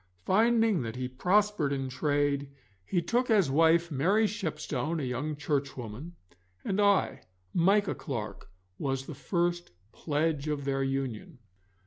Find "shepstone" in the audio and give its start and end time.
4.25-4.99